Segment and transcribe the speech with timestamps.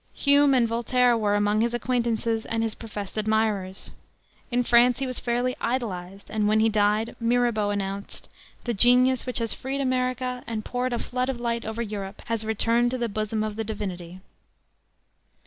[0.15, 3.91] Hume and Voltaire were among his acquaintances and his professed admirers.
[4.49, 8.27] In France he was fairly idolized, and when he died Mirabeau announced,
[8.63, 12.43] "The genius which has freed America and poured a flood of light over Europe has
[12.43, 14.21] returned to the bosom of the Divinity."